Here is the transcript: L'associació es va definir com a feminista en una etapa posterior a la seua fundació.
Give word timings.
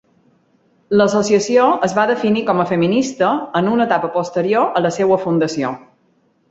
L'associació 1.01 1.67
es 1.89 1.93
va 1.99 2.07
definir 2.13 2.43
com 2.49 2.65
a 2.65 2.67
feminista 2.73 3.31
en 3.61 3.73
una 3.77 3.89
etapa 3.91 4.13
posterior 4.19 4.69
a 4.81 4.89
la 4.89 4.97
seua 5.01 5.23
fundació. 5.29 5.77